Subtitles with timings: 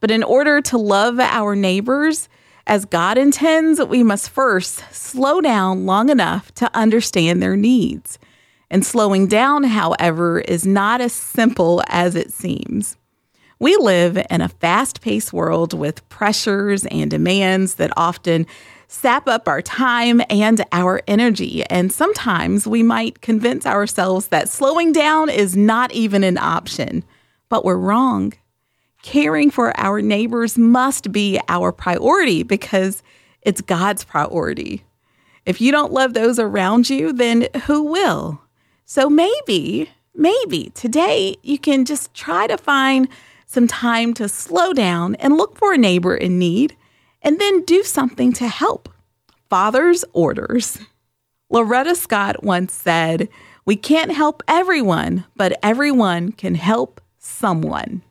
[0.00, 2.28] But in order to love our neighbors
[2.66, 8.18] as God intends, we must first slow down long enough to understand their needs.
[8.68, 12.96] And slowing down, however, is not as simple as it seems.
[13.58, 18.46] We live in a fast paced world with pressures and demands that often
[18.86, 21.64] sap up our time and our energy.
[21.64, 27.02] And sometimes we might convince ourselves that slowing down is not even an option,
[27.48, 28.34] but we're wrong.
[29.02, 33.02] Caring for our neighbors must be our priority because
[33.40, 34.84] it's God's priority.
[35.46, 38.42] If you don't love those around you, then who will?
[38.84, 43.08] So maybe, maybe today you can just try to find
[43.46, 46.76] some time to slow down and look for a neighbor in need,
[47.22, 48.88] and then do something to help.
[49.48, 50.78] Father's orders.
[51.48, 53.28] Loretta Scott once said,
[53.64, 58.02] We can't help everyone, but everyone can help someone.